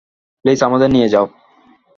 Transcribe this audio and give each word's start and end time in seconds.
Please 0.45 0.59
আমাদের 0.63 0.89
নিয়ে 0.91 1.09
যাও। 1.09 1.25